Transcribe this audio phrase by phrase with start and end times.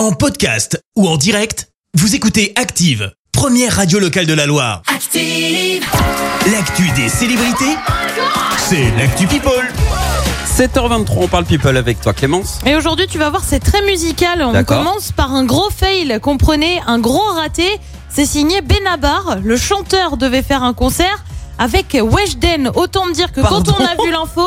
[0.00, 4.80] En podcast ou en direct, vous écoutez Active, première radio locale de la Loire.
[4.86, 5.84] Active.
[6.50, 7.76] L'actu des célébrités,
[8.56, 9.68] c'est l'actu People.
[10.56, 12.60] 7h23, on parle people avec toi Clémence.
[12.64, 14.40] Et aujourd'hui, tu vas voir, c'est très musical.
[14.40, 14.78] On D'accord.
[14.78, 16.18] commence par un gros fail.
[16.22, 17.68] Comprenez, un gros raté.
[18.08, 19.40] C'est signé Benabar.
[19.44, 21.22] Le chanteur devait faire un concert
[21.60, 22.72] avec Weshden.
[22.74, 24.42] Autant me dire que Pardon quand on a vu l'info,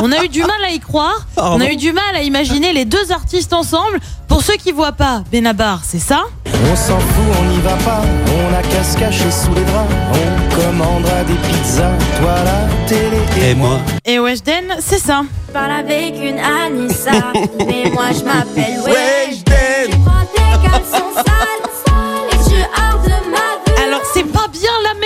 [0.00, 1.26] on a eu du mal à y croire.
[1.34, 3.98] Pardon On a eu du mal à imaginer les deux artistes ensemble.
[4.28, 6.24] Pour ceux qui voient pas, Benabar, c'est ça.
[6.70, 9.90] On s'en fout, on n'y va pas, on a qu'à se cacher sous les draps,
[10.12, 15.22] on commandera des pizzas, toi la télé et, Et moi Et Weshden, c'est ça.
[15.48, 17.12] Je parle avec une Anissa,
[17.58, 19.47] mais moi je m'appelle Weshden.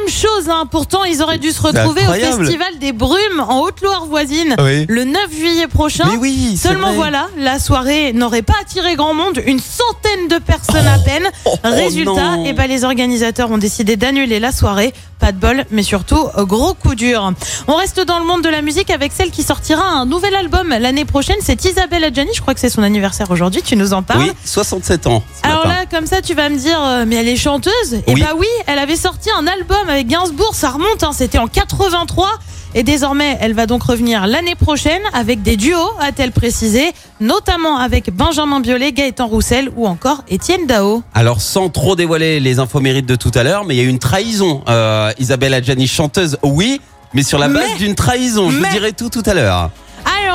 [0.00, 0.64] Même chose, hein.
[0.70, 2.12] pourtant ils auraient dû se retrouver au.
[2.12, 4.86] Festival des Brumes en Haute-Loire voisine Oui.
[4.88, 6.04] le 9 juillet prochain.
[6.10, 10.38] Mais oui, c'est Seulement voilà, la soirée n'aurait pas attiré grand monde, une centaine de
[10.38, 11.28] personnes à peine.
[11.44, 12.44] oh, oh, Résultat, non.
[12.46, 14.92] eh ben, les organisateurs ont décidé d'annuler la soirée.
[15.18, 17.32] Pas de bol, mais surtout gros coup dur.
[17.66, 20.68] On reste dans le monde de la musique avec celle qui sortira un nouvel album
[20.68, 21.38] l'année prochaine.
[21.42, 23.62] C'est Isabelle Adjani, je crois que c'est son anniversaire aujourd'hui.
[23.62, 24.20] Tu nous en parles?
[24.22, 25.24] Oui, 67 ans.
[25.42, 25.80] alors matin.
[25.80, 28.00] là, comme ça, tu vas me dire, euh, mais elle est chanteuse?
[28.06, 28.20] Eh Oui.
[28.22, 32.28] bah oui, elle avait sorti un album avec Gainsbourg, ça remonte, hein, c'était en 83.
[32.74, 38.14] Et désormais, elle va donc revenir l'année prochaine avec des duos, a-t-elle précisé, notamment avec
[38.14, 41.02] Benjamin Biolay, Gaëtan Roussel ou encore Étienne Dao.
[41.14, 43.84] Alors sans trop dévoiler les infos mérites de tout à l'heure, mais il y a
[43.84, 44.62] eu une trahison.
[44.68, 46.80] Euh, Isabelle Adjani, chanteuse, oui,
[47.14, 48.50] mais sur la base Mais- d'une trahison.
[48.50, 49.70] Je mais- vous dirai tout tout à l'heure.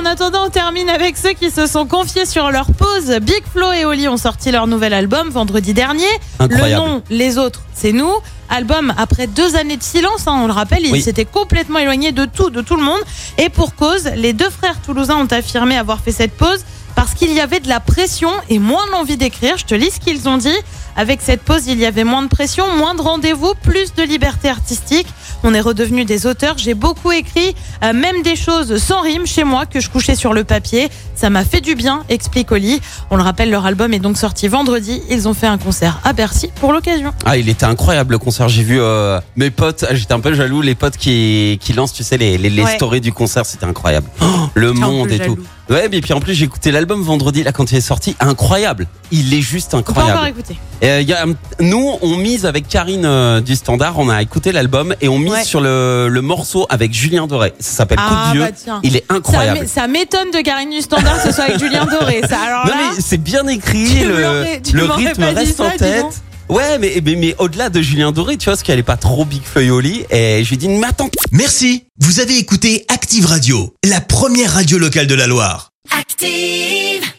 [0.00, 3.18] En attendant, on termine avec ceux qui se sont confiés sur leur pause.
[3.20, 6.06] Big Flo et Oli ont sorti leur nouvel album vendredi dernier.
[6.38, 6.70] Incroyable.
[6.70, 8.10] Le nom, les autres, c'est nous.
[8.48, 12.24] Album après deux années de silence, hein, on le rappelle, ils s'étaient complètement éloignés de
[12.24, 13.00] tout, de tout le monde.
[13.36, 17.32] Et pour cause, les deux frères toulousains ont affirmé avoir fait cette pause parce qu'il
[17.32, 19.58] y avait de la pression et moins l'envie d'écrire.
[19.58, 20.56] Je te lis ce qu'ils ont dit.
[20.96, 24.48] Avec cette pause, il y avait moins de pression, moins de rendez-vous, plus de liberté
[24.48, 25.06] artistique.
[25.42, 26.58] On est redevenu des auteurs.
[26.58, 30.34] J'ai beaucoup écrit, euh, même des choses sans rime chez moi que je couchais sur
[30.34, 30.88] le papier.
[31.14, 32.80] Ça m'a fait du bien, explique Oli.
[33.10, 35.00] On le rappelle, leur album est donc sorti vendredi.
[35.08, 37.12] Ils ont fait un concert à Bercy pour l'occasion.
[37.24, 38.48] Ah, il était incroyable le concert.
[38.48, 41.92] J'ai vu euh, mes potes, ah, j'étais un peu jaloux, les potes qui, qui lancent,
[41.94, 42.74] tu sais, les, les, les Ouais.
[42.76, 44.06] stories du concert, c'était incroyable.
[44.20, 45.36] Oh, le monde et jaloux.
[45.36, 45.42] tout.
[45.70, 48.16] Ouais, mais puis en plus, j'ai écouté l'album vendredi, là, quand il est sorti.
[48.18, 48.88] Incroyable.
[49.12, 50.38] Il est juste On peut encore incroyable.
[50.40, 50.56] écouter.
[50.82, 51.24] Et, euh, y a,
[51.60, 55.30] nous, on mise avec Karine euh, du Standard, on a écouté l'album et on mise
[55.32, 55.44] Ouais.
[55.44, 57.54] sur le, le morceau avec Julien Doré.
[57.60, 58.40] Ça s'appelle Coup Ah, de Dieu.
[58.42, 58.80] bah tiens.
[58.82, 59.68] Il est incroyable.
[59.68, 62.22] ça m'étonne de Karine du Standard ce soit avec Julien Doré.
[62.28, 66.04] Ça, alors Non là, mais c'est bien écrit, le, le rythme reste en tête.
[66.50, 69.24] Ouais, mais, mais, mais au-delà de Julien Doré, tu vois, parce qu'elle est pas trop
[69.24, 72.84] big feuille au lit, et je lui ai dit, mais attends, Merci, vous avez écouté
[72.88, 75.70] Active Radio, la première radio locale de la Loire.
[75.96, 77.10] Active.